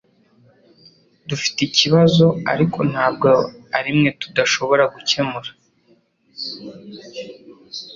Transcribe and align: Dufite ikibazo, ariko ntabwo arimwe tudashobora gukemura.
Dufite 1.29 1.59
ikibazo, 1.69 2.25
ariko 2.53 2.79
ntabwo 2.91 3.29
arimwe 3.77 4.09
tudashobora 4.21 4.83
gukemura. 4.93 5.51